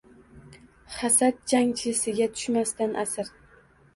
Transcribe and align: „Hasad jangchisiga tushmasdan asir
„Hasad 0.99 1.35
jangchisiga 1.51 2.27
tushmasdan 2.39 2.95
asir 3.05 3.29